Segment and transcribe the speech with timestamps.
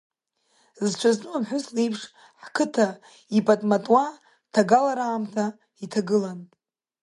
[0.89, 2.01] Зцәа зтәым аԥҳәыс леиԥш,
[2.43, 2.87] ҳқыҭа,
[3.37, 4.05] ипатматуа,
[4.53, 5.45] ҭагалара аамҭа
[5.83, 6.39] иҭагылан.